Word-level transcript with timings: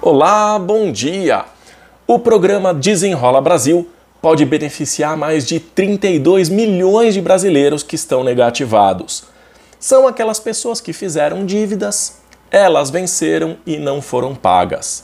Olá, 0.00 0.56
bom 0.60 0.92
dia! 0.92 1.44
O 2.06 2.20
programa 2.20 2.72
Desenrola 2.72 3.40
Brasil 3.40 3.90
pode 4.22 4.44
beneficiar 4.44 5.16
mais 5.16 5.44
de 5.44 5.58
32 5.58 6.48
milhões 6.48 7.14
de 7.14 7.20
brasileiros 7.20 7.82
que 7.82 7.96
estão 7.96 8.22
negativados. 8.22 9.24
São 9.80 10.06
aquelas 10.06 10.38
pessoas 10.38 10.80
que 10.80 10.92
fizeram 10.92 11.44
dívidas, 11.44 12.18
elas 12.48 12.90
venceram 12.90 13.56
e 13.66 13.76
não 13.76 14.00
foram 14.00 14.36
pagas. 14.36 15.02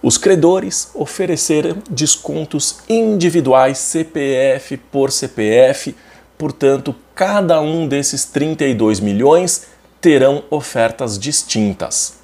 Os 0.00 0.16
credores 0.16 0.90
ofereceram 0.94 1.78
descontos 1.90 2.76
individuais 2.88 3.78
CPF 3.78 4.76
por 4.76 5.10
CPF, 5.10 5.92
portanto, 6.38 6.94
cada 7.16 7.60
um 7.60 7.88
desses 7.88 8.24
32 8.26 9.00
milhões 9.00 9.66
terão 10.00 10.44
ofertas 10.50 11.18
distintas. 11.18 12.23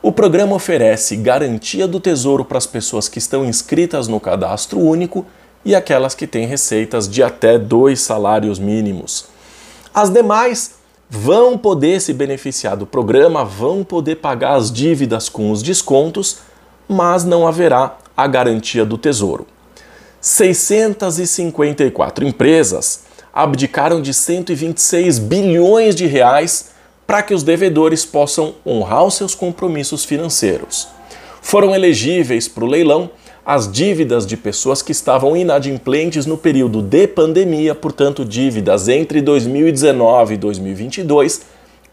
O 0.00 0.12
programa 0.12 0.54
oferece 0.54 1.16
garantia 1.16 1.88
do 1.88 1.98
tesouro 1.98 2.44
para 2.44 2.58
as 2.58 2.66
pessoas 2.66 3.08
que 3.08 3.18
estão 3.18 3.44
inscritas 3.44 4.06
no 4.06 4.20
cadastro 4.20 4.78
único 4.78 5.26
e 5.64 5.74
aquelas 5.74 6.14
que 6.14 6.26
têm 6.26 6.46
receitas 6.46 7.08
de 7.08 7.20
até 7.20 7.58
dois 7.58 8.00
salários 8.00 8.60
mínimos. 8.60 9.26
As 9.92 10.08
demais 10.08 10.76
vão 11.10 11.58
poder 11.58 12.00
se 12.00 12.12
beneficiar 12.12 12.76
do 12.76 12.86
programa, 12.86 13.44
vão 13.44 13.82
poder 13.82 14.16
pagar 14.16 14.54
as 14.54 14.70
dívidas 14.70 15.28
com 15.28 15.50
os 15.50 15.64
descontos, 15.64 16.38
mas 16.88 17.24
não 17.24 17.46
haverá 17.46 17.98
a 18.16 18.26
garantia 18.28 18.84
do 18.84 18.96
tesouro. 18.96 19.48
654 20.20 22.24
empresas 22.24 23.02
abdicaram 23.32 24.00
de 24.00 24.14
126 24.14 25.18
bilhões 25.18 25.96
de 25.96 26.06
reais 26.06 26.77
para 27.08 27.22
que 27.22 27.32
os 27.32 27.42
devedores 27.42 28.04
possam 28.04 28.54
honrar 28.66 29.02
os 29.02 29.14
seus 29.14 29.34
compromissos 29.34 30.04
financeiros. 30.04 30.88
Foram 31.40 31.74
elegíveis 31.74 32.46
para 32.46 32.64
o 32.64 32.66
leilão 32.66 33.10
as 33.46 33.72
dívidas 33.72 34.26
de 34.26 34.36
pessoas 34.36 34.82
que 34.82 34.92
estavam 34.92 35.34
inadimplentes 35.34 36.26
no 36.26 36.36
período 36.36 36.82
de 36.82 37.08
pandemia, 37.08 37.74
portanto, 37.74 38.26
dívidas 38.26 38.88
entre 38.88 39.22
2019 39.22 40.34
e 40.34 40.36
2022, 40.36 41.40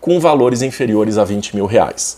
com 0.02 0.20
valores 0.20 0.62
inferiores 0.62 1.18
a 1.18 1.24
20 1.24 1.56
mil 1.56 1.66
reais. 1.66 2.18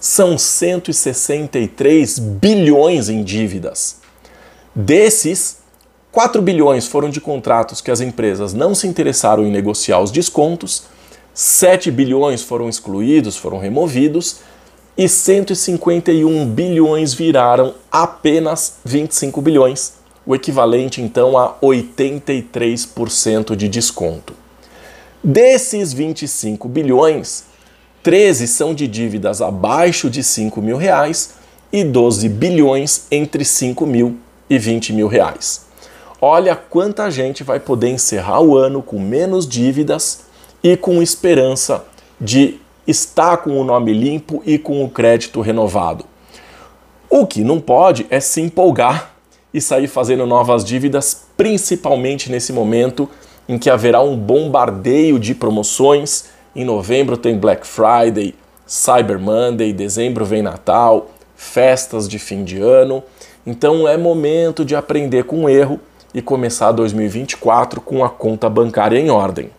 São 0.00 0.38
163 0.38 2.16
bilhões 2.20 3.08
em 3.08 3.24
dívidas. 3.24 3.96
Desses, 4.72 5.56
4 6.12 6.40
bilhões 6.40 6.86
foram 6.86 7.10
de 7.10 7.20
contratos 7.20 7.80
que 7.80 7.90
as 7.90 8.00
empresas 8.00 8.54
não 8.54 8.72
se 8.72 8.86
interessaram 8.86 9.44
em 9.44 9.50
negociar 9.50 9.98
os 9.98 10.12
descontos 10.12 10.84
7 11.34 11.90
bilhões 11.90 12.42
foram 12.42 12.68
excluídos, 12.68 13.36
foram 13.36 13.58
removidos, 13.58 14.40
e 14.96 15.08
151 15.08 16.46
bilhões 16.46 17.14
viraram 17.14 17.74
apenas 17.90 18.74
25 18.84 19.40
bilhões, 19.40 19.94
o 20.26 20.34
equivalente 20.34 21.00
então 21.00 21.38
a 21.38 21.54
83% 21.62 23.56
de 23.56 23.68
desconto. 23.68 24.34
Desses 25.22 25.92
25 25.92 26.68
bilhões, 26.68 27.44
13 28.02 28.46
são 28.46 28.74
de 28.74 28.86
dívidas 28.86 29.40
abaixo 29.40 30.10
de 30.10 30.22
5 30.22 30.60
mil 30.60 30.76
reais 30.76 31.34
e 31.72 31.84
12 31.84 32.28
bilhões 32.28 33.06
entre 33.10 33.44
5 33.44 33.86
mil 33.86 34.18
e 34.48 34.58
20 34.58 34.92
mil 34.92 35.06
reais. 35.06 35.66
Olha 36.20 36.56
quanta 36.56 37.10
gente 37.10 37.42
vai 37.42 37.60
poder 37.60 37.88
encerrar 37.88 38.40
o 38.40 38.56
ano 38.56 38.82
com 38.82 38.98
menos 38.98 39.46
dívidas 39.46 40.29
e 40.62 40.76
com 40.76 41.02
esperança 41.02 41.84
de 42.20 42.60
estar 42.86 43.38
com 43.38 43.60
o 43.60 43.64
nome 43.64 43.92
limpo 43.92 44.42
e 44.44 44.58
com 44.58 44.84
o 44.84 44.90
crédito 44.90 45.40
renovado. 45.40 46.04
O 47.08 47.26
que 47.26 47.42
não 47.42 47.60
pode 47.60 48.06
é 48.10 48.20
se 48.20 48.40
empolgar 48.40 49.12
e 49.52 49.60
sair 49.60 49.88
fazendo 49.88 50.26
novas 50.26 50.64
dívidas, 50.64 51.26
principalmente 51.36 52.30
nesse 52.30 52.52
momento 52.52 53.08
em 53.48 53.58
que 53.58 53.68
haverá 53.68 54.00
um 54.00 54.16
bombardeio 54.16 55.18
de 55.18 55.34
promoções. 55.34 56.26
Em 56.54 56.64
novembro 56.64 57.16
tem 57.16 57.36
Black 57.36 57.66
Friday, 57.66 58.34
Cyber 58.66 59.18
Monday, 59.18 59.72
dezembro 59.72 60.24
vem 60.24 60.42
Natal, 60.42 61.10
festas 61.34 62.08
de 62.08 62.18
fim 62.18 62.44
de 62.44 62.60
ano. 62.60 63.02
Então 63.44 63.88
é 63.88 63.96
momento 63.96 64.64
de 64.64 64.76
aprender 64.76 65.24
com 65.24 65.44
o 65.44 65.48
erro 65.48 65.80
e 66.14 66.22
começar 66.22 66.70
2024 66.70 67.80
com 67.80 68.04
a 68.04 68.08
conta 68.08 68.48
bancária 68.48 68.98
em 68.98 69.10
ordem. 69.10 69.50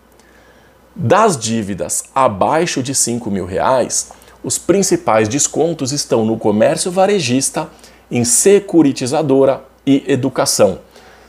Das 0.95 1.37
dívidas 1.37 2.03
abaixo 2.13 2.83
de 2.83 2.93
5 2.93 3.31
mil 3.31 3.45
reais, 3.45 4.11
os 4.43 4.57
principais 4.57 5.29
descontos 5.29 5.91
estão 5.91 6.25
no 6.25 6.37
comércio 6.37 6.91
varejista, 6.91 7.69
em 8.09 8.25
securitizadora 8.25 9.63
e 9.85 10.03
educação. 10.07 10.79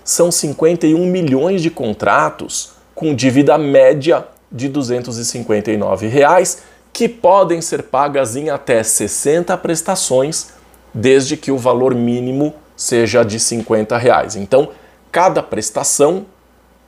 São 0.03 0.33
51 0.33 1.06
milhões 1.06 1.62
de 1.62 1.71
contratos 1.71 2.73
com 2.95 3.15
dívida 3.15 3.56
média 3.56 4.27
de 4.50 4.69
259 4.69 6.09
reais, 6.09 6.59
que 6.93 7.09
podem 7.09 7.62
ser 7.62 7.84
pagas 7.84 8.34
em 8.34 8.50
até 8.50 8.83
60 8.83 9.56
prestações, 9.59 10.49
desde 10.93 11.37
que 11.37 11.53
o 11.53 11.56
valor 11.56 11.94
mínimo 11.94 12.53
seja 12.77 13.23
de 13.23 13.39
50 13.39 13.97
reais. 13.97 14.34
Então, 14.34 14.71
cada 15.11 15.43
prestação 15.43 16.27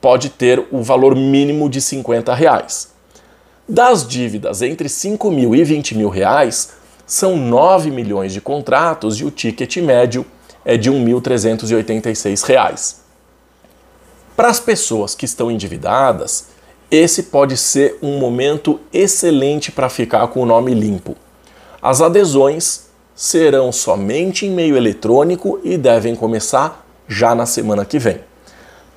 pode 0.05 0.29
ter 0.29 0.63
o 0.71 0.83
valor 0.83 1.15
mínimo 1.15 1.67
de 1.67 1.81
50 1.81 2.31
reais. 2.35 2.89
Das 3.67 4.07
dívidas 4.07 4.61
entre 4.61 4.87
5 4.87 5.31
mil 5.31 5.55
e 5.55 5.63
20 5.63 5.97
mil 5.97 6.09
reais, 6.09 6.73
são 7.07 7.35
9 7.35 7.89
milhões 7.89 8.31
de 8.31 8.39
contratos 8.39 9.19
e 9.19 9.25
o 9.25 9.31
ticket 9.31 9.77
médio 9.77 10.23
é 10.63 10.77
de 10.77 10.91
R$ 10.91 10.97
1.386. 10.97 12.97
Para 14.35 14.49
as 14.49 14.59
pessoas 14.59 15.15
que 15.15 15.25
estão 15.25 15.49
endividadas, 15.49 16.49
esse 16.91 17.23
pode 17.23 17.57
ser 17.57 17.97
um 17.99 18.19
momento 18.19 18.79
excelente 18.93 19.71
para 19.71 19.89
ficar 19.89 20.27
com 20.27 20.43
o 20.43 20.45
nome 20.45 20.75
limpo. 20.75 21.17
As 21.81 21.99
adesões 21.99 22.89
serão 23.15 23.71
somente 23.71 24.45
em 24.45 24.51
meio 24.51 24.77
eletrônico 24.77 25.59
e 25.63 25.79
devem 25.79 26.15
começar 26.15 26.85
já 27.07 27.33
na 27.33 27.47
semana 27.47 27.83
que 27.83 27.97
vem. 27.97 28.19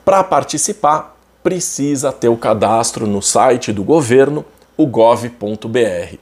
Para 0.09 0.25
participar, 0.25 1.19
precisa 1.43 2.11
ter 2.11 2.31
o 2.31 2.37
cadastro 2.39 3.07
no 3.07 3.21
site 3.21 3.75
do 3.75 3.85
governo, 3.85 4.43
o 4.75 4.87
gov.br. 4.87 6.17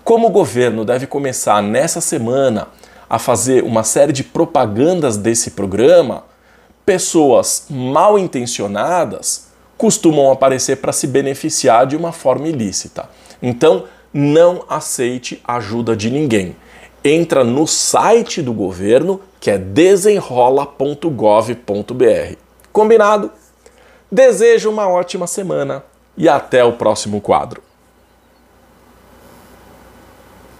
Como 0.03 0.27
o 0.27 0.31
governo 0.31 0.83
deve 0.83 1.07
começar 1.07 1.63
nessa 1.63 2.01
semana 2.01 2.67
a 3.09 3.17
fazer 3.17 3.63
uma 3.63 3.83
série 3.83 4.11
de 4.11 4.21
propagandas 4.21 5.15
desse 5.15 5.51
programa, 5.51 6.25
pessoas 6.85 7.67
mal 7.69 8.19
intencionadas 8.19 9.47
costumam 9.77 10.29
aparecer 10.29 10.77
para 10.77 10.91
se 10.91 11.07
beneficiar 11.07 11.87
de 11.87 11.95
uma 11.95 12.11
forma 12.11 12.49
ilícita. 12.49 13.09
Então, 13.41 13.85
não 14.13 14.65
aceite 14.67 15.41
ajuda 15.47 15.95
de 15.95 16.11
ninguém. 16.11 16.57
Entra 17.03 17.43
no 17.43 17.65
site 17.65 18.41
do 18.41 18.51
governo, 18.51 19.21
que 19.39 19.49
é 19.49 19.57
desenrola.gov.br. 19.57 22.35
Combinado? 22.73 23.31
Desejo 24.11 24.69
uma 24.69 24.87
ótima 24.87 25.27
semana 25.27 25.83
e 26.17 26.27
até 26.27 26.63
o 26.63 26.73
próximo 26.73 27.21
quadro. 27.21 27.63